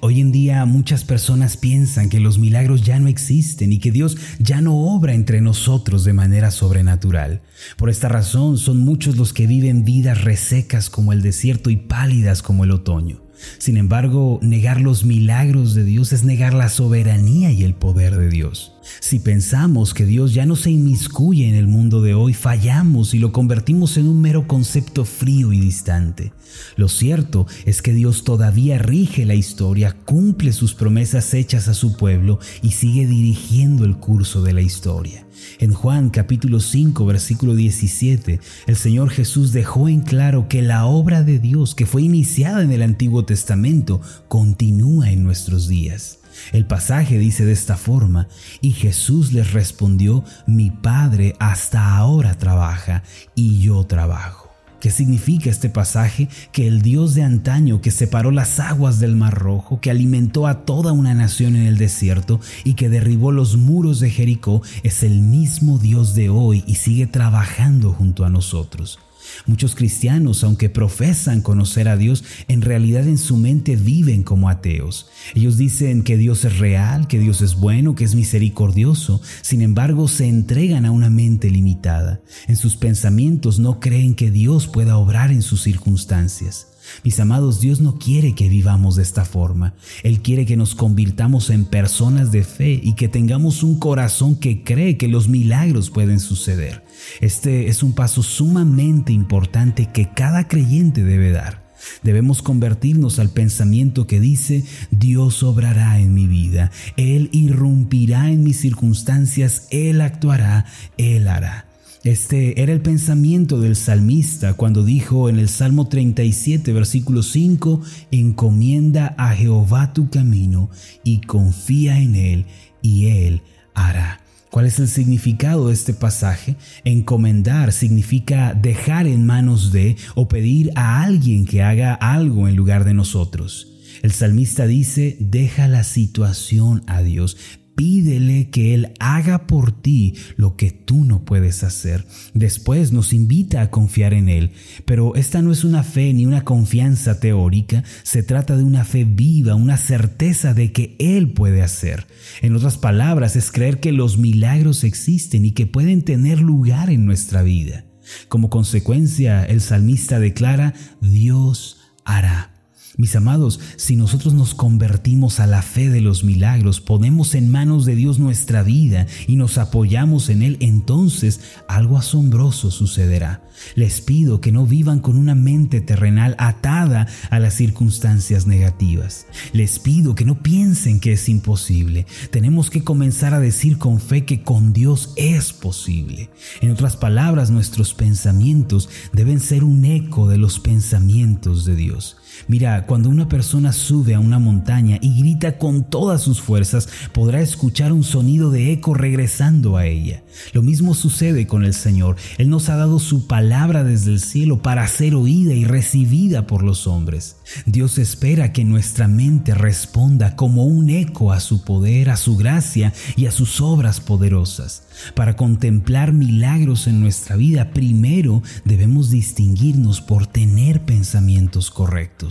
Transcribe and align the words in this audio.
Hoy 0.00 0.20
en 0.20 0.32
día 0.32 0.64
muchas 0.64 1.04
personas 1.04 1.56
piensan 1.56 2.08
que 2.08 2.20
los 2.20 2.38
milagros 2.38 2.82
ya 2.82 2.98
no 2.98 3.08
existen 3.08 3.72
y 3.72 3.78
que 3.78 3.92
Dios 3.92 4.16
ya 4.38 4.60
no 4.60 4.76
obra 4.76 5.14
entre 5.14 5.40
nosotros 5.40 6.04
de 6.04 6.12
manera 6.12 6.50
sobrenatural. 6.50 7.40
Por 7.76 7.90
esta 7.90 8.08
razón 8.08 8.58
son 8.58 8.78
muchos 8.78 9.16
los 9.16 9.32
que 9.32 9.46
viven 9.46 9.84
vidas 9.84 10.22
resecas 10.22 10.90
como 10.90 11.12
el 11.12 11.22
desierto 11.22 11.70
y 11.70 11.76
pálidas 11.76 12.42
como 12.42 12.64
el 12.64 12.70
otoño. 12.70 13.22
Sin 13.58 13.76
embargo, 13.76 14.40
negar 14.42 14.80
los 14.80 15.04
milagros 15.04 15.74
de 15.74 15.84
Dios 15.84 16.12
es 16.12 16.24
negar 16.24 16.54
la 16.54 16.68
soberanía 16.68 17.52
y 17.52 17.62
el 17.64 17.74
poder 17.74 18.16
de 18.16 18.28
Dios. 18.28 18.72
Si 19.00 19.18
pensamos 19.18 19.94
que 19.94 20.06
Dios 20.06 20.34
ya 20.34 20.46
no 20.46 20.56
se 20.56 20.70
inmiscuye 20.70 21.48
en 21.48 21.54
el 21.54 21.66
mundo 21.66 22.02
de 22.02 22.14
hoy, 22.14 22.34
fallamos 22.34 23.14
y 23.14 23.18
lo 23.18 23.32
convertimos 23.32 23.96
en 23.96 24.08
un 24.08 24.20
mero 24.20 24.46
concepto 24.46 25.04
frío 25.04 25.52
y 25.52 25.60
distante. 25.60 26.32
Lo 26.76 26.88
cierto 26.88 27.46
es 27.64 27.82
que 27.82 27.92
Dios 27.92 28.24
todavía 28.24 28.78
rige 28.78 29.24
la 29.24 29.34
historia, 29.34 29.96
cumple 30.04 30.52
sus 30.52 30.74
promesas 30.74 31.34
hechas 31.34 31.68
a 31.68 31.74
su 31.74 31.96
pueblo 31.96 32.38
y 32.62 32.72
sigue 32.72 33.06
dirigiendo 33.06 33.84
el 33.84 33.96
curso 33.96 34.42
de 34.42 34.52
la 34.52 34.62
historia. 34.62 35.26
En 35.60 35.72
Juan 35.72 36.10
capítulo 36.10 36.60
5 36.60 37.06
versículo 37.06 37.54
17, 37.54 38.40
el 38.66 38.76
Señor 38.76 39.10
Jesús 39.10 39.52
dejó 39.52 39.88
en 39.88 40.00
claro 40.00 40.48
que 40.48 40.62
la 40.62 40.86
obra 40.86 41.22
de 41.22 41.38
Dios 41.38 41.74
que 41.74 41.86
fue 41.86 42.02
iniciada 42.02 42.62
en 42.62 42.72
el 42.72 42.82
Antiguo 42.82 43.24
Testamento 43.24 44.00
continúa 44.28 45.10
en 45.10 45.22
nuestros 45.22 45.68
días. 45.68 46.17
El 46.52 46.66
pasaje 46.66 47.18
dice 47.18 47.44
de 47.44 47.52
esta 47.52 47.76
forma, 47.76 48.28
y 48.60 48.72
Jesús 48.72 49.32
les 49.32 49.52
respondió, 49.52 50.24
mi 50.46 50.70
Padre 50.70 51.34
hasta 51.38 51.96
ahora 51.96 52.34
trabaja 52.36 53.02
y 53.34 53.60
yo 53.60 53.84
trabajo. 53.84 54.48
¿Qué 54.80 54.92
significa 54.92 55.50
este 55.50 55.68
pasaje? 55.68 56.28
Que 56.52 56.68
el 56.68 56.82
Dios 56.82 57.14
de 57.14 57.24
antaño 57.24 57.80
que 57.80 57.90
separó 57.90 58.30
las 58.30 58.60
aguas 58.60 59.00
del 59.00 59.16
Mar 59.16 59.34
Rojo, 59.34 59.80
que 59.80 59.90
alimentó 59.90 60.46
a 60.46 60.64
toda 60.64 60.92
una 60.92 61.14
nación 61.14 61.56
en 61.56 61.66
el 61.66 61.78
desierto 61.78 62.40
y 62.62 62.74
que 62.74 62.88
derribó 62.88 63.32
los 63.32 63.56
muros 63.56 63.98
de 63.98 64.10
Jericó, 64.10 64.62
es 64.84 65.02
el 65.02 65.20
mismo 65.20 65.78
Dios 65.78 66.14
de 66.14 66.30
hoy 66.30 66.62
y 66.68 66.76
sigue 66.76 67.08
trabajando 67.08 67.92
junto 67.92 68.24
a 68.24 68.30
nosotros. 68.30 69.00
Muchos 69.46 69.74
cristianos, 69.74 70.44
aunque 70.44 70.68
profesan 70.68 71.40
conocer 71.40 71.88
a 71.88 71.96
Dios, 71.96 72.24
en 72.48 72.62
realidad 72.62 73.06
en 73.06 73.18
su 73.18 73.36
mente 73.36 73.76
viven 73.76 74.22
como 74.22 74.48
ateos. 74.48 75.08
Ellos 75.34 75.56
dicen 75.56 76.02
que 76.02 76.16
Dios 76.16 76.44
es 76.44 76.58
real, 76.58 77.08
que 77.08 77.18
Dios 77.18 77.40
es 77.40 77.56
bueno, 77.56 77.94
que 77.94 78.04
es 78.04 78.14
misericordioso. 78.14 79.20
Sin 79.42 79.62
embargo, 79.62 80.08
se 80.08 80.26
entregan 80.26 80.86
a 80.86 80.90
una 80.90 81.10
mente 81.10 81.50
limitada. 81.50 82.20
En 82.46 82.56
sus 82.56 82.76
pensamientos 82.76 83.58
no 83.58 83.80
creen 83.80 84.14
que 84.14 84.30
Dios 84.30 84.66
pueda 84.66 84.96
obrar 84.96 85.30
en 85.30 85.42
sus 85.42 85.62
circunstancias. 85.62 86.68
Mis 87.04 87.20
amados, 87.20 87.60
Dios 87.60 87.80
no 87.80 87.98
quiere 87.98 88.34
que 88.34 88.48
vivamos 88.48 88.96
de 88.96 89.02
esta 89.02 89.24
forma. 89.24 89.74
Él 90.02 90.20
quiere 90.20 90.46
que 90.46 90.56
nos 90.56 90.74
convirtamos 90.74 91.50
en 91.50 91.64
personas 91.64 92.32
de 92.32 92.44
fe 92.44 92.80
y 92.82 92.94
que 92.94 93.08
tengamos 93.08 93.62
un 93.62 93.78
corazón 93.78 94.36
que 94.36 94.62
cree 94.62 94.96
que 94.96 95.08
los 95.08 95.28
milagros 95.28 95.90
pueden 95.90 96.20
suceder. 96.20 96.84
Este 97.20 97.68
es 97.68 97.82
un 97.82 97.92
paso 97.92 98.22
sumamente 98.22 99.12
importante 99.12 99.90
que 99.92 100.10
cada 100.14 100.48
creyente 100.48 101.04
debe 101.04 101.30
dar. 101.30 101.68
Debemos 102.02 102.42
convertirnos 102.42 103.18
al 103.18 103.30
pensamiento 103.30 104.06
que 104.06 104.20
dice, 104.20 104.64
Dios 104.90 105.42
obrará 105.42 106.00
en 106.00 106.12
mi 106.12 106.26
vida, 106.26 106.70
Él 106.96 107.28
irrumpirá 107.32 108.30
en 108.30 108.42
mis 108.42 108.58
circunstancias, 108.60 109.68
Él 109.70 110.00
actuará, 110.00 110.66
Él 110.96 111.28
hará. 111.28 111.67
Este 112.04 112.62
era 112.62 112.72
el 112.72 112.80
pensamiento 112.80 113.60
del 113.60 113.74
salmista 113.74 114.54
cuando 114.54 114.84
dijo 114.84 115.28
en 115.28 115.40
el 115.40 115.48
Salmo 115.48 115.88
37, 115.88 116.72
versículo 116.72 117.24
5, 117.24 117.82
encomienda 118.12 119.16
a 119.18 119.34
Jehová 119.34 119.92
tu 119.92 120.08
camino 120.08 120.70
y 121.02 121.20
confía 121.22 121.98
en 121.98 122.14
Él 122.14 122.46
y 122.82 123.08
Él 123.08 123.42
hará. 123.74 124.20
¿Cuál 124.50 124.66
es 124.66 124.78
el 124.78 124.86
significado 124.86 125.68
de 125.68 125.74
este 125.74 125.92
pasaje? 125.92 126.56
Encomendar 126.84 127.72
significa 127.72 128.54
dejar 128.54 129.08
en 129.08 129.26
manos 129.26 129.72
de 129.72 129.96
o 130.14 130.28
pedir 130.28 130.70
a 130.76 131.02
alguien 131.02 131.46
que 131.46 131.62
haga 131.62 131.94
algo 131.94 132.46
en 132.46 132.54
lugar 132.54 132.84
de 132.84 132.94
nosotros. 132.94 133.74
El 134.02 134.12
salmista 134.12 134.66
dice, 134.66 135.16
deja 135.18 135.66
la 135.66 135.82
situación 135.82 136.84
a 136.86 137.02
Dios, 137.02 137.36
Pídele 137.78 138.50
que 138.50 138.74
Él 138.74 138.92
haga 138.98 139.46
por 139.46 139.70
ti 139.70 140.16
lo 140.36 140.56
que 140.56 140.72
tú 140.72 141.04
no 141.04 141.24
puedes 141.24 141.62
hacer. 141.62 142.04
Después 142.34 142.90
nos 142.90 143.12
invita 143.12 143.62
a 143.62 143.70
confiar 143.70 144.14
en 144.14 144.28
Él. 144.28 144.50
Pero 144.84 145.14
esta 145.14 145.42
no 145.42 145.52
es 145.52 145.62
una 145.62 145.84
fe 145.84 146.12
ni 146.12 146.26
una 146.26 146.42
confianza 146.42 147.20
teórica, 147.20 147.84
se 148.02 148.24
trata 148.24 148.56
de 148.56 148.64
una 148.64 148.84
fe 148.84 149.04
viva, 149.04 149.54
una 149.54 149.76
certeza 149.76 150.54
de 150.54 150.72
que 150.72 150.96
Él 150.98 151.30
puede 151.30 151.62
hacer. 151.62 152.08
En 152.42 152.56
otras 152.56 152.78
palabras, 152.78 153.36
es 153.36 153.52
creer 153.52 153.78
que 153.78 153.92
los 153.92 154.18
milagros 154.18 154.82
existen 154.82 155.44
y 155.44 155.52
que 155.52 155.68
pueden 155.68 156.02
tener 156.02 156.40
lugar 156.40 156.90
en 156.90 157.06
nuestra 157.06 157.42
vida. 157.42 157.84
Como 158.26 158.50
consecuencia, 158.50 159.44
el 159.44 159.60
salmista 159.60 160.18
declara, 160.18 160.74
Dios 161.00 161.78
hará. 162.04 162.57
Mis 162.98 163.14
amados, 163.14 163.60
si 163.76 163.94
nosotros 163.94 164.34
nos 164.34 164.56
convertimos 164.56 165.38
a 165.38 165.46
la 165.46 165.62
fe 165.62 165.88
de 165.88 166.00
los 166.00 166.24
milagros, 166.24 166.80
ponemos 166.80 167.36
en 167.36 167.48
manos 167.48 167.84
de 167.84 167.94
Dios 167.94 168.18
nuestra 168.18 168.64
vida 168.64 169.06
y 169.28 169.36
nos 169.36 169.56
apoyamos 169.56 170.30
en 170.30 170.42
Él, 170.42 170.56
entonces 170.58 171.38
algo 171.68 171.96
asombroso 171.96 172.72
sucederá. 172.72 173.44
Les 173.76 174.00
pido 174.00 174.40
que 174.40 174.50
no 174.50 174.66
vivan 174.66 174.98
con 174.98 175.16
una 175.16 175.36
mente 175.36 175.80
terrenal 175.80 176.34
atada 176.38 177.06
a 177.30 177.38
las 177.38 177.54
circunstancias 177.54 178.48
negativas. 178.48 179.26
Les 179.52 179.78
pido 179.78 180.16
que 180.16 180.24
no 180.24 180.42
piensen 180.42 180.98
que 180.98 181.12
es 181.12 181.28
imposible. 181.28 182.04
Tenemos 182.32 182.68
que 182.68 182.82
comenzar 182.82 183.32
a 183.32 183.38
decir 183.38 183.78
con 183.78 184.00
fe 184.00 184.24
que 184.24 184.42
con 184.42 184.72
Dios 184.72 185.12
es 185.14 185.52
posible. 185.52 186.30
En 186.60 186.72
otras 186.72 186.96
palabras, 186.96 187.52
nuestros 187.52 187.94
pensamientos 187.94 188.88
deben 189.12 189.38
ser 189.38 189.62
un 189.62 189.84
eco 189.84 190.28
de 190.28 190.38
los 190.38 190.58
pensamientos 190.58 191.64
de 191.64 191.76
Dios. 191.76 192.16
Mira, 192.46 192.86
cuando 192.86 193.08
una 193.08 193.28
persona 193.28 193.72
sube 193.72 194.14
a 194.14 194.20
una 194.20 194.38
montaña 194.38 194.98
y 195.00 195.18
grita 195.18 195.58
con 195.58 195.84
todas 195.84 196.22
sus 196.22 196.40
fuerzas, 196.40 196.88
podrá 197.12 197.40
escuchar 197.40 197.92
un 197.92 198.04
sonido 198.04 198.50
de 198.50 198.72
eco 198.72 198.94
regresando 198.94 199.76
a 199.76 199.86
ella. 199.86 200.22
Lo 200.52 200.62
mismo 200.62 200.94
sucede 200.94 201.46
con 201.46 201.64
el 201.64 201.74
Señor. 201.74 202.16
Él 202.38 202.48
nos 202.48 202.68
ha 202.68 202.76
dado 202.76 202.98
su 202.98 203.26
palabra 203.26 203.84
desde 203.84 204.12
el 204.12 204.20
cielo 204.20 204.62
para 204.62 204.86
ser 204.86 205.14
oída 205.14 205.54
y 205.54 205.64
recibida 205.64 206.46
por 206.46 206.62
los 206.62 206.86
hombres. 206.86 207.36
Dios 207.66 207.98
espera 207.98 208.52
que 208.52 208.64
nuestra 208.64 209.08
mente 209.08 209.54
responda 209.54 210.36
como 210.36 210.64
un 210.64 210.90
eco 210.90 211.32
a 211.32 211.40
su 211.40 211.64
poder, 211.64 212.10
a 212.10 212.16
su 212.16 212.36
gracia 212.36 212.92
y 213.16 213.26
a 213.26 213.30
sus 213.30 213.60
obras 213.60 214.00
poderosas. 214.00 214.82
Para 215.14 215.36
contemplar 215.36 216.12
milagros 216.12 216.86
en 216.86 217.00
nuestra 217.00 217.36
vida, 217.36 217.70
primero 217.70 218.42
debemos 218.64 219.10
distinguirnos 219.10 220.00
por 220.00 220.26
tener 220.26 220.84
pensamientos 220.84 221.70
correctos. 221.70 222.27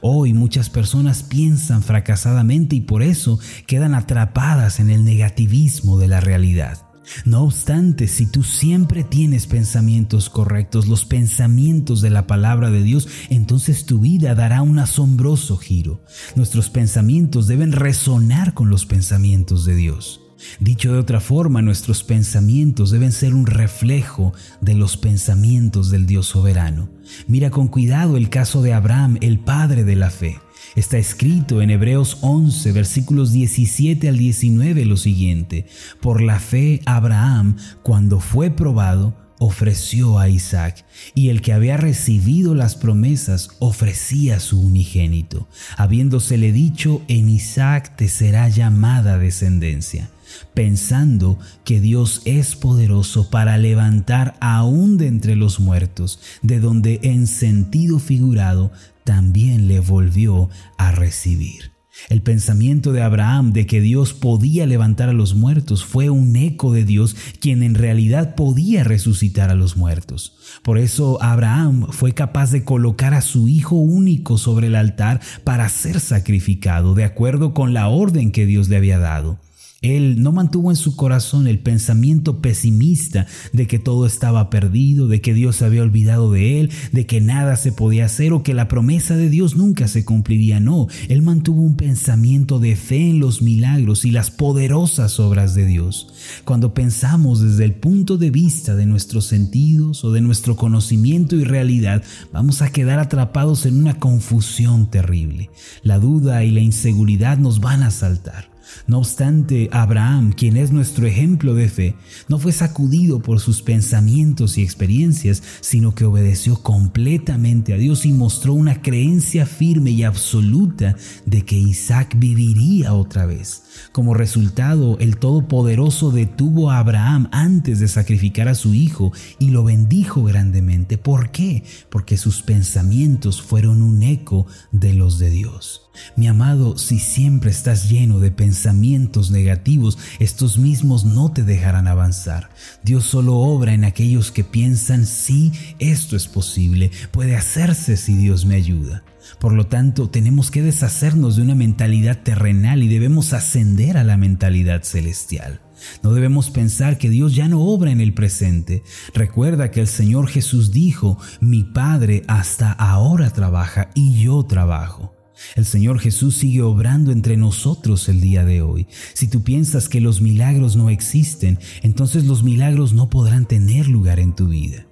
Hoy 0.00 0.32
muchas 0.32 0.70
personas 0.70 1.22
piensan 1.22 1.82
fracasadamente 1.82 2.76
y 2.76 2.80
por 2.80 3.02
eso 3.02 3.38
quedan 3.66 3.94
atrapadas 3.94 4.80
en 4.80 4.90
el 4.90 5.04
negativismo 5.04 5.98
de 5.98 6.08
la 6.08 6.20
realidad. 6.20 6.86
No 7.24 7.42
obstante, 7.42 8.06
si 8.08 8.26
tú 8.26 8.42
siempre 8.42 9.04
tienes 9.04 9.46
pensamientos 9.46 10.30
correctos, 10.30 10.86
los 10.86 11.04
pensamientos 11.04 12.00
de 12.00 12.10
la 12.10 12.26
palabra 12.26 12.70
de 12.70 12.82
Dios, 12.82 13.08
entonces 13.30 13.84
tu 13.84 14.00
vida 14.00 14.34
dará 14.34 14.62
un 14.62 14.78
asombroso 14.78 15.56
giro. 15.56 16.04
Nuestros 16.36 16.70
pensamientos 16.70 17.46
deben 17.46 17.72
resonar 17.72 18.54
con 18.54 18.70
los 18.70 18.86
pensamientos 18.86 19.64
de 19.64 19.74
Dios. 19.74 20.20
Dicho 20.58 20.92
de 20.92 20.98
otra 20.98 21.20
forma, 21.20 21.62
nuestros 21.62 22.04
pensamientos 22.04 22.90
deben 22.90 23.12
ser 23.12 23.34
un 23.34 23.46
reflejo 23.46 24.32
de 24.60 24.74
los 24.74 24.96
pensamientos 24.96 25.90
del 25.90 26.06
Dios 26.06 26.26
soberano. 26.26 26.90
Mira 27.26 27.50
con 27.50 27.68
cuidado 27.68 28.16
el 28.16 28.28
caso 28.30 28.62
de 28.62 28.72
Abraham, 28.72 29.18
el 29.20 29.38
padre 29.38 29.84
de 29.84 29.96
la 29.96 30.10
fe. 30.10 30.38
Está 30.76 30.98
escrito 30.98 31.62
en 31.62 31.70
Hebreos 31.70 32.18
11, 32.20 32.72
versículos 32.72 33.32
17 33.32 34.08
al 34.08 34.18
19 34.18 34.84
lo 34.84 34.96
siguiente. 34.96 35.66
Por 36.00 36.20
la 36.20 36.38
fe, 36.38 36.80
Abraham, 36.86 37.56
cuando 37.82 38.20
fue 38.20 38.50
probado, 38.50 39.16
ofreció 39.40 40.18
a 40.18 40.28
Isaac, 40.28 40.84
y 41.14 41.30
el 41.30 41.40
que 41.40 41.54
había 41.54 41.78
recibido 41.78 42.54
las 42.54 42.76
promesas 42.76 43.48
ofrecía 43.58 44.38
su 44.38 44.60
unigénito, 44.60 45.48
habiéndosele 45.78 46.52
dicho, 46.52 47.02
en 47.08 47.30
Isaac 47.30 47.96
te 47.96 48.08
será 48.08 48.48
llamada 48.48 49.16
descendencia 49.16 50.10
pensando 50.54 51.38
que 51.64 51.80
Dios 51.80 52.22
es 52.24 52.56
poderoso 52.56 53.30
para 53.30 53.58
levantar 53.58 54.36
aún 54.40 54.98
de 54.98 55.06
entre 55.06 55.36
los 55.36 55.60
muertos, 55.60 56.20
de 56.42 56.60
donde 56.60 57.00
en 57.02 57.26
sentido 57.26 57.98
figurado 57.98 58.72
también 59.04 59.68
le 59.68 59.80
volvió 59.80 60.48
a 60.78 60.92
recibir. 60.92 61.72
El 62.08 62.22
pensamiento 62.22 62.92
de 62.92 63.02
Abraham 63.02 63.52
de 63.52 63.66
que 63.66 63.80
Dios 63.80 64.14
podía 64.14 64.66
levantar 64.66 65.08
a 65.08 65.12
los 65.12 65.34
muertos 65.34 65.84
fue 65.84 66.10
un 66.10 66.34
eco 66.36 66.72
de 66.72 66.84
Dios 66.84 67.16
quien 67.40 67.62
en 67.62 67.74
realidad 67.74 68.34
podía 68.34 68.84
resucitar 68.84 69.50
a 69.50 69.54
los 69.54 69.76
muertos. 69.76 70.36
Por 70.62 70.78
eso 70.78 71.22
Abraham 71.22 71.88
fue 71.90 72.12
capaz 72.12 72.50
de 72.50 72.64
colocar 72.64 73.14
a 73.14 73.20
su 73.20 73.48
hijo 73.48 73.76
único 73.76 74.38
sobre 74.38 74.68
el 74.68 74.76
altar 74.76 75.20
para 75.44 75.68
ser 75.68 76.00
sacrificado 76.00 76.94
de 76.94 77.04
acuerdo 77.04 77.52
con 77.52 77.74
la 77.74 77.88
orden 77.88 78.32
que 78.32 78.46
Dios 78.46 78.68
le 78.68 78.76
había 78.76 78.98
dado. 78.98 79.38
Él 79.82 80.22
no 80.22 80.30
mantuvo 80.32 80.70
en 80.70 80.76
su 80.76 80.94
corazón 80.94 81.46
el 81.46 81.58
pensamiento 81.58 82.42
pesimista 82.42 83.26
de 83.54 83.66
que 83.66 83.78
todo 83.78 84.04
estaba 84.04 84.50
perdido, 84.50 85.08
de 85.08 85.22
que 85.22 85.32
Dios 85.32 85.56
se 85.56 85.64
había 85.64 85.80
olvidado 85.80 86.30
de 86.30 86.60
él, 86.60 86.70
de 86.92 87.06
que 87.06 87.22
nada 87.22 87.56
se 87.56 87.72
podía 87.72 88.04
hacer 88.04 88.34
o 88.34 88.42
que 88.42 88.52
la 88.52 88.68
promesa 88.68 89.16
de 89.16 89.30
Dios 89.30 89.56
nunca 89.56 89.88
se 89.88 90.04
cumpliría. 90.04 90.60
No, 90.60 90.88
él 91.08 91.22
mantuvo 91.22 91.62
un 91.62 91.76
pensamiento 91.76 92.58
de 92.58 92.76
fe 92.76 93.08
en 93.08 93.20
los 93.20 93.40
milagros 93.40 94.04
y 94.04 94.10
las 94.10 94.30
poderosas 94.30 95.18
obras 95.18 95.54
de 95.54 95.64
Dios. 95.64 96.12
Cuando 96.44 96.74
pensamos 96.74 97.40
desde 97.40 97.64
el 97.64 97.72
punto 97.72 98.18
de 98.18 98.30
vista 98.30 98.76
de 98.76 98.84
nuestros 98.84 99.24
sentidos 99.24 100.04
o 100.04 100.12
de 100.12 100.20
nuestro 100.20 100.56
conocimiento 100.56 101.36
y 101.36 101.44
realidad, 101.44 102.04
vamos 102.34 102.60
a 102.60 102.70
quedar 102.70 102.98
atrapados 102.98 103.64
en 103.64 103.78
una 103.78 103.98
confusión 103.98 104.90
terrible. 104.90 105.48
La 105.82 105.98
duda 105.98 106.44
y 106.44 106.50
la 106.50 106.60
inseguridad 106.60 107.38
nos 107.38 107.60
van 107.60 107.82
a 107.82 107.90
saltar. 107.90 108.49
No 108.86 108.98
obstante, 108.98 109.68
Abraham, 109.72 110.32
quien 110.32 110.56
es 110.56 110.72
nuestro 110.72 111.06
ejemplo 111.06 111.54
de 111.54 111.68
fe, 111.68 111.94
no 112.28 112.38
fue 112.38 112.52
sacudido 112.52 113.20
por 113.20 113.40
sus 113.40 113.62
pensamientos 113.62 114.58
y 114.58 114.62
experiencias, 114.62 115.42
sino 115.60 115.94
que 115.94 116.04
obedeció 116.04 116.62
completamente 116.62 117.72
a 117.72 117.76
Dios 117.76 118.04
y 118.06 118.12
mostró 118.12 118.54
una 118.54 118.82
creencia 118.82 119.46
firme 119.46 119.90
y 119.90 120.02
absoluta 120.02 120.96
de 121.26 121.44
que 121.44 121.56
Isaac 121.56 122.14
viviría 122.16 122.94
otra 122.94 123.26
vez. 123.26 123.62
Como 123.92 124.14
resultado, 124.14 124.98
el 124.98 125.16
Todopoderoso 125.16 126.10
detuvo 126.10 126.70
a 126.70 126.78
Abraham 126.78 127.28
antes 127.32 127.80
de 127.80 127.88
sacrificar 127.88 128.48
a 128.48 128.54
su 128.54 128.74
hijo 128.74 129.12
y 129.38 129.50
lo 129.50 129.64
bendijo 129.64 130.24
grandemente. 130.24 130.79
¿Por 131.02 131.30
qué? 131.30 131.64
Porque 131.90 132.16
sus 132.16 132.42
pensamientos 132.42 133.42
fueron 133.42 133.82
un 133.82 134.02
eco 134.02 134.46
de 134.72 134.94
los 134.94 135.18
de 135.18 135.30
Dios. 135.30 135.90
Mi 136.16 136.28
amado, 136.28 136.78
si 136.78 136.98
siempre 136.98 137.50
estás 137.50 137.88
lleno 137.88 138.20
de 138.20 138.30
pensamientos 138.30 139.30
negativos, 139.30 139.98
estos 140.18 140.58
mismos 140.58 141.04
no 141.04 141.32
te 141.32 141.42
dejarán 141.42 141.88
avanzar. 141.88 142.50
Dios 142.82 143.04
solo 143.04 143.36
obra 143.36 143.74
en 143.74 143.84
aquellos 143.84 144.30
que 144.30 144.44
piensan, 144.44 145.06
sí, 145.06 145.52
esto 145.78 146.16
es 146.16 146.28
posible, 146.28 146.90
puede 147.10 147.36
hacerse 147.36 147.96
si 147.96 148.14
Dios 148.14 148.44
me 148.44 148.54
ayuda. 148.54 149.02
Por 149.38 149.52
lo 149.52 149.66
tanto, 149.66 150.10
tenemos 150.10 150.50
que 150.50 150.62
deshacernos 150.62 151.36
de 151.36 151.42
una 151.42 151.54
mentalidad 151.54 152.22
terrenal 152.22 152.82
y 152.82 152.88
debemos 152.88 153.32
ascender 153.32 153.96
a 153.96 154.04
la 154.04 154.16
mentalidad 154.16 154.82
celestial. 154.82 155.60
No 156.02 156.12
debemos 156.12 156.50
pensar 156.50 156.98
que 156.98 157.10
Dios 157.10 157.34
ya 157.34 157.48
no 157.48 157.60
obra 157.60 157.90
en 157.90 158.00
el 158.00 158.14
presente. 158.14 158.82
Recuerda 159.14 159.70
que 159.70 159.80
el 159.80 159.86
Señor 159.86 160.28
Jesús 160.28 160.72
dijo, 160.72 161.18
mi 161.40 161.64
Padre 161.64 162.22
hasta 162.28 162.72
ahora 162.72 163.30
trabaja 163.30 163.90
y 163.94 164.22
yo 164.22 164.44
trabajo. 164.44 165.14
El 165.56 165.64
Señor 165.64 165.98
Jesús 165.98 166.36
sigue 166.36 166.62
obrando 166.62 167.12
entre 167.12 167.36
nosotros 167.36 168.08
el 168.08 168.20
día 168.20 168.44
de 168.44 168.62
hoy. 168.62 168.86
Si 169.14 169.28
tú 169.28 169.42
piensas 169.42 169.88
que 169.88 170.00
los 170.00 170.20
milagros 170.20 170.76
no 170.76 170.90
existen, 170.90 171.58
entonces 171.82 172.24
los 172.24 172.42
milagros 172.42 172.92
no 172.92 173.08
podrán 173.08 173.46
tener 173.46 173.88
lugar 173.88 174.20
en 174.20 174.34
tu 174.34 174.48
vida. 174.48 174.86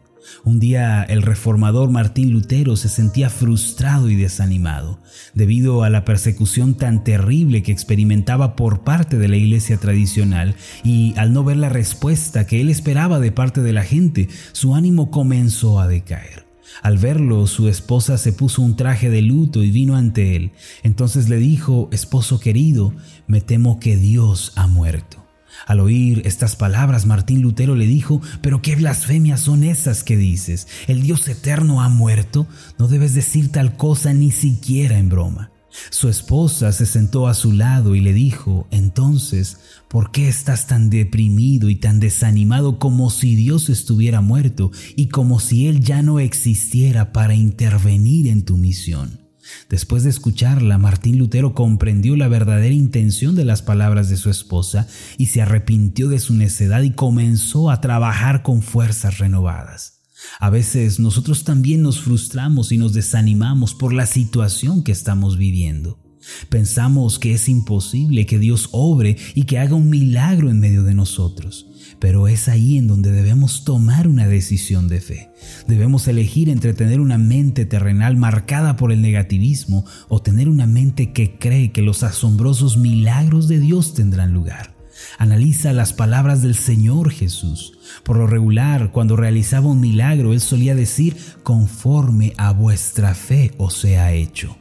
Un 0.44 0.58
día 0.58 1.02
el 1.02 1.22
reformador 1.22 1.90
Martín 1.90 2.32
Lutero 2.32 2.76
se 2.76 2.88
sentía 2.88 3.30
frustrado 3.30 4.08
y 4.10 4.16
desanimado 4.16 5.00
debido 5.34 5.82
a 5.82 5.90
la 5.90 6.04
persecución 6.04 6.75
tan 6.75 7.04
terrible 7.04 7.62
que 7.62 7.72
experimentaba 7.72 8.56
por 8.56 8.82
parte 8.84 9.19
de 9.19 9.28
la 9.28 9.36
iglesia 9.36 9.78
tradicional 9.78 10.54
y 10.84 11.14
al 11.16 11.32
no 11.32 11.44
ver 11.44 11.56
la 11.56 11.69
respuesta 11.69 12.46
que 12.46 12.60
él 12.60 12.69
esperaba 12.69 13.20
de 13.20 13.32
parte 13.32 13.60
de 13.62 13.72
la 13.72 13.84
gente, 13.84 14.28
su 14.52 14.75
ánimo 14.75 15.10
comenzó 15.10 15.80
a 15.80 15.88
decaer. 15.88 16.46
Al 16.82 16.98
verlo, 16.98 17.46
su 17.46 17.69
esposa 17.69 18.19
se 18.19 18.32
puso 18.32 18.62
un 18.62 18.76
traje 18.76 19.10
de 19.10 19.22
luto 19.22 19.62
y 19.62 19.70
vino 19.70 19.96
ante 19.96 20.36
él. 20.36 20.52
Entonces 20.82 21.28
le 21.28 21.36
dijo, 21.36 21.88
Esposo 21.92 22.40
querido, 22.40 22.94
me 23.26 23.40
temo 23.40 23.80
que 23.80 23.96
Dios 23.96 24.52
ha 24.54 24.66
muerto. 24.66 25.27
Al 25.66 25.81
oír 25.81 26.22
estas 26.25 26.56
palabras, 26.56 27.06
Martín 27.06 27.43
Lutero 27.43 27.75
le 27.75 27.87
dijo, 27.87 28.20
pero 28.43 28.62
qué 28.62 28.76
blasfemias 28.76 29.40
son 29.40 29.64
esas 29.64 30.05
que 30.05 30.16
dices. 30.16 30.69
¿El 30.87 31.02
Dios 31.02 31.28
eterno 31.28 31.82
ha 31.82 31.88
muerto? 31.88 32.46
No 32.78 32.88
debes 32.88 33.14
decir 33.14 33.50
tal 33.50 33.76
cosa 33.76 34.12
ni 34.12 34.31
siquiera 34.31 34.99
en 34.99 35.08
broma. 35.08 35.50
Su 35.90 36.08
esposa 36.08 36.72
se 36.72 36.87
sentó 36.87 37.28
a 37.28 37.34
su 37.34 37.52
lado 37.52 37.94
y 37.94 38.00
le 38.00 38.12
dijo, 38.12 38.66
entonces, 38.70 39.58
¿por 39.88 40.10
qué 40.10 40.28
estás 40.28 40.66
tan 40.66 40.90
deprimido 40.90 41.69
y 41.69 41.76
tan 41.76 42.00
desanimado 42.00 42.78
como 42.78 43.11
si 43.11 43.34
Dios 43.34 43.69
estuviera 43.69 44.20
muerto 44.20 44.70
y 44.96 45.08
como 45.08 45.40
si 45.40 45.66
Él 45.66 45.81
ya 45.81 46.02
no 46.02 46.20
existiera 46.20 47.12
para 47.12 47.34
intervenir 47.34 48.28
en 48.28 48.44
tu 48.44 48.56
misión? 48.56 49.27
Después 49.68 50.02
de 50.02 50.10
escucharla, 50.10 50.78
Martín 50.78 51.18
Lutero 51.18 51.54
comprendió 51.54 52.16
la 52.16 52.28
verdadera 52.28 52.74
intención 52.74 53.34
de 53.34 53.44
las 53.44 53.62
palabras 53.62 54.08
de 54.08 54.16
su 54.16 54.30
esposa 54.30 54.86
y 55.16 55.26
se 55.26 55.42
arrepintió 55.42 56.08
de 56.08 56.18
su 56.18 56.34
necedad 56.34 56.82
y 56.82 56.92
comenzó 56.92 57.70
a 57.70 57.80
trabajar 57.80 58.42
con 58.42 58.62
fuerzas 58.62 59.18
renovadas. 59.18 60.00
A 60.40 60.50
veces 60.50 60.98
nosotros 60.98 61.44
también 61.44 61.82
nos 61.82 62.00
frustramos 62.00 62.72
y 62.72 62.78
nos 62.78 62.92
desanimamos 62.92 63.74
por 63.74 63.92
la 63.92 64.06
situación 64.06 64.82
que 64.82 64.92
estamos 64.92 65.36
viviendo. 65.36 66.07
Pensamos 66.48 67.19
que 67.19 67.34
es 67.34 67.48
imposible 67.48 68.26
que 68.26 68.38
Dios 68.38 68.69
obre 68.72 69.16
y 69.34 69.44
que 69.44 69.58
haga 69.58 69.75
un 69.75 69.90
milagro 69.90 70.50
en 70.50 70.60
medio 70.60 70.82
de 70.82 70.94
nosotros, 70.94 71.66
pero 71.98 72.28
es 72.28 72.48
ahí 72.48 72.78
en 72.78 72.86
donde 72.86 73.12
debemos 73.12 73.64
tomar 73.64 74.08
una 74.08 74.26
decisión 74.26 74.88
de 74.88 75.00
fe. 75.00 75.30
Debemos 75.66 76.08
elegir 76.08 76.48
entre 76.48 76.75
tener 76.75 77.00
una 77.00 77.19
mente 77.19 77.66
terrenal 77.66 78.16
marcada 78.16 78.76
por 78.76 78.92
el 78.92 79.02
negativismo 79.02 79.84
o 80.08 80.22
tener 80.22 80.48
una 80.48 80.66
mente 80.66 81.12
que 81.12 81.38
cree 81.38 81.72
que 81.72 81.82
los 81.82 82.02
asombrosos 82.02 82.76
milagros 82.76 83.48
de 83.48 83.60
Dios 83.60 83.94
tendrán 83.94 84.32
lugar. 84.32 84.76
Analiza 85.19 85.72
las 85.72 85.92
palabras 85.92 86.42
del 86.42 86.54
Señor 86.54 87.10
Jesús. 87.10 87.78
Por 88.02 88.16
lo 88.16 88.26
regular, 88.26 88.90
cuando 88.92 89.16
realizaba 89.16 89.69
un 89.69 89.80
milagro, 89.80 90.32
Él 90.32 90.40
solía 90.40 90.75
decir, 90.75 91.16
conforme 91.42 92.32
a 92.36 92.52
vuestra 92.52 93.14
fe 93.14 93.52
os 93.58 93.75
sea 93.75 94.12
hecho. 94.12 94.56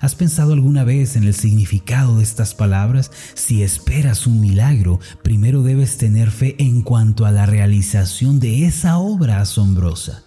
¿Has 0.00 0.14
pensado 0.14 0.52
alguna 0.52 0.84
vez 0.84 1.16
en 1.16 1.24
el 1.24 1.34
significado 1.34 2.18
de 2.18 2.22
estas 2.22 2.54
palabras? 2.54 3.10
Si 3.34 3.62
esperas 3.62 4.26
un 4.26 4.40
milagro, 4.40 5.00
primero 5.22 5.62
debes 5.62 5.96
tener 5.96 6.30
fe 6.30 6.56
en 6.58 6.82
cuanto 6.82 7.26
a 7.26 7.30
la 7.30 7.46
realización 7.46 8.40
de 8.40 8.66
esa 8.66 8.98
obra 8.98 9.40
asombrosa. 9.40 10.22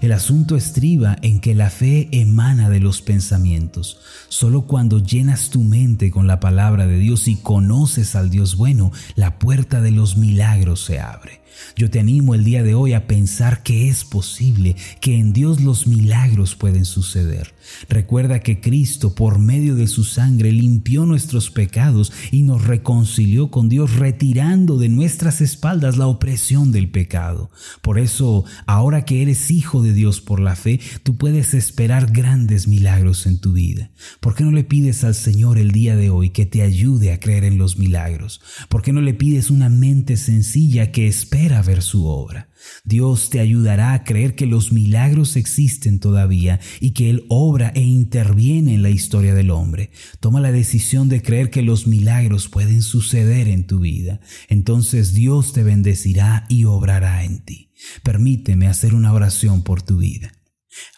El 0.00 0.12
asunto 0.12 0.56
estriba 0.56 1.16
en 1.22 1.40
que 1.40 1.54
la 1.54 1.70
fe 1.70 2.08
emana 2.12 2.68
de 2.68 2.80
los 2.80 3.00
pensamientos. 3.00 3.98
Solo 4.28 4.62
cuando 4.62 4.98
llenas 4.98 5.50
tu 5.50 5.62
mente 5.62 6.10
con 6.10 6.26
la 6.26 6.40
palabra 6.40 6.86
de 6.86 6.98
Dios 6.98 7.28
y 7.28 7.36
conoces 7.36 8.14
al 8.14 8.30
Dios 8.30 8.56
bueno, 8.56 8.92
la 9.14 9.38
puerta 9.38 9.80
de 9.80 9.90
los 9.90 10.16
milagros 10.16 10.84
se 10.84 11.00
abre. 11.00 11.40
Yo 11.76 11.90
te 11.90 12.00
animo 12.00 12.34
el 12.34 12.44
día 12.44 12.62
de 12.62 12.74
hoy 12.74 12.92
a 12.92 13.06
pensar 13.06 13.62
que 13.62 13.88
es 13.88 14.04
posible, 14.04 14.76
que 15.00 15.18
en 15.18 15.32
Dios 15.32 15.60
los 15.60 15.86
milagros 15.86 16.54
pueden 16.54 16.84
suceder. 16.84 17.54
Recuerda 17.88 18.40
que 18.40 18.60
Cristo, 18.60 19.14
por 19.14 19.38
medio 19.38 19.74
de 19.74 19.86
su 19.86 20.04
sangre, 20.04 20.52
limpió 20.52 21.06
nuestros 21.06 21.50
pecados 21.50 22.12
y 22.30 22.42
nos 22.42 22.64
reconcilió 22.64 23.50
con 23.50 23.68
Dios, 23.68 23.96
retirando 23.96 24.78
de 24.78 24.88
nuestras 24.88 25.40
espaldas 25.40 25.96
la 25.96 26.06
opresión 26.06 26.72
del 26.72 26.90
pecado. 26.90 27.50
Por 27.82 27.98
eso, 27.98 28.44
ahora 28.66 29.04
que 29.04 29.22
eres 29.22 29.50
hijo 29.50 29.82
de 29.82 29.92
Dios 29.92 30.20
por 30.20 30.40
la 30.40 30.56
fe, 30.56 30.80
tú 31.02 31.16
puedes 31.16 31.54
esperar 31.54 32.10
grandes 32.10 32.68
milagros 32.68 33.26
en 33.26 33.38
tu 33.38 33.52
vida. 33.52 33.90
¿Por 34.20 34.34
qué 34.34 34.44
no 34.44 34.50
le 34.50 34.64
pides 34.64 35.04
al 35.04 35.14
Señor 35.14 35.58
el 35.58 35.72
día 35.72 35.96
de 35.96 36.10
hoy 36.10 36.30
que 36.30 36.46
te 36.46 36.62
ayude 36.62 37.12
a 37.12 37.20
creer 37.20 37.44
en 37.44 37.58
los 37.58 37.78
milagros? 37.78 38.40
¿Por 38.68 38.82
qué 38.82 38.92
no 38.92 39.00
le 39.00 39.14
pides 39.14 39.50
una 39.50 39.68
mente 39.68 40.16
sencilla 40.16 40.92
que 40.92 41.06
espera 41.06 41.62
ver 41.62 41.82
su 41.82 42.06
obra? 42.06 42.47
Dios 42.84 43.30
te 43.30 43.40
ayudará 43.40 43.92
a 43.92 44.04
creer 44.04 44.34
que 44.34 44.46
los 44.46 44.72
milagros 44.72 45.36
existen 45.36 46.00
todavía 46.00 46.60
y 46.80 46.92
que 46.92 47.10
Él 47.10 47.24
obra 47.28 47.70
e 47.74 47.82
interviene 47.82 48.74
en 48.74 48.82
la 48.82 48.90
historia 48.90 49.34
del 49.34 49.50
hombre. 49.50 49.90
Toma 50.20 50.40
la 50.40 50.52
decisión 50.52 51.08
de 51.08 51.22
creer 51.22 51.50
que 51.50 51.62
los 51.62 51.86
milagros 51.86 52.48
pueden 52.48 52.82
suceder 52.82 53.48
en 53.48 53.66
tu 53.66 53.80
vida. 53.80 54.20
Entonces 54.48 55.14
Dios 55.14 55.52
te 55.52 55.62
bendecirá 55.62 56.46
y 56.48 56.64
obrará 56.64 57.24
en 57.24 57.44
ti. 57.44 57.72
Permíteme 58.02 58.66
hacer 58.66 58.94
una 58.94 59.12
oración 59.12 59.62
por 59.62 59.82
tu 59.82 59.98
vida. 59.98 60.32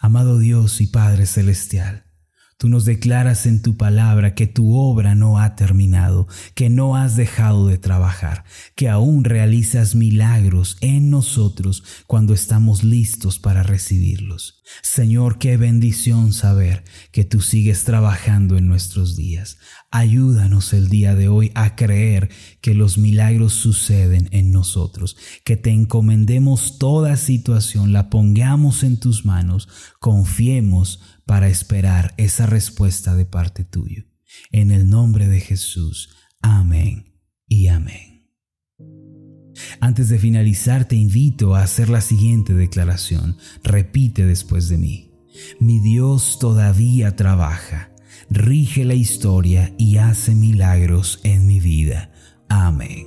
Amado 0.00 0.38
Dios 0.38 0.81
y 0.81 0.87
Padre 0.87 1.26
Celestial, 1.26 2.05
Tú 2.61 2.69
nos 2.69 2.85
declaras 2.85 3.47
en 3.47 3.62
tu 3.62 3.79
palabra 3.79 4.35
que 4.35 4.47
tu 4.47 4.76
obra 4.76 5.14
no 5.14 5.38
ha 5.38 5.57
terminado, 5.57 6.29
que 6.55 6.69
no 6.69 6.95
has 6.95 7.17
dejado 7.17 7.67
de 7.67 7.79
trabajar, 7.79 8.45
que 8.75 8.90
aún 8.90 9.25
realizas 9.25 9.95
milagros 9.95 10.76
en 10.83 11.09
nosotros 11.09 11.83
cuando 12.07 12.35
estamos 12.35 12.85
listos 12.85 13.38
para 13.38 13.62
recibirlos. 13.62 14.61
Señor, 14.83 15.38
qué 15.38 15.57
bendición 15.57 16.35
saber 16.35 16.85
que 17.12 17.25
tú 17.25 17.40
sigues 17.40 17.85
trabajando 17.85 18.59
en 18.59 18.69
nuestros 18.69 19.17
días. 19.17 19.57
Ayúdanos 19.90 20.75
el 20.75 20.90
día 20.90 21.14
de 21.14 21.29
hoy 21.29 21.52
a 21.55 21.76
creer 21.76 22.29
que 22.61 22.75
los 22.75 22.99
milagros 22.99 23.55
suceden 23.55 24.29
en 24.33 24.52
nosotros, 24.52 25.17
que 25.45 25.57
te 25.57 25.71
encomendemos 25.71 26.79
toda 26.79 27.17
situación, 27.17 27.95
la 27.95 28.11
pongamos 28.11 28.83
en 28.83 29.00
tus 29.00 29.25
manos, 29.25 29.67
confiemos 29.99 31.00
para 31.27 31.49
esperar 31.49 32.15
esa 32.17 32.47
respuesta 32.47 33.15
de 33.15 33.25
parte 33.25 33.65
tuya. 33.65 34.05
En 34.50 34.71
el 34.71 34.89
nombre 34.89 35.29
de 35.29 35.41
Jesús. 35.41 36.11
Amén 36.41 37.15
y 37.47 37.69
amén. 37.69 38.11
Antes 39.81 40.09
de 40.09 40.19
finalizar, 40.19 40.87
te 40.87 40.97
invito 40.97 41.55
a 41.55 41.62
hacer 41.62 41.89
la 41.89 42.00
siguiente 42.00 42.55
declaración. 42.55 43.37
Repite 43.62 44.27
después 44.27 44.69
de 44.69 44.79
mí. 44.79 45.11
Mi 45.59 45.79
Dios 45.81 46.39
todavía 46.39 47.17
trabaja, 47.17 47.93
rige 48.29 48.85
la 48.85 48.95
historia 48.95 49.75
y 49.79 49.97
hace 49.97 50.35
milagros 50.35 51.21
en 51.23 51.47
mi 51.47 51.61
vida. 51.61 52.12
Amén. 52.49 53.07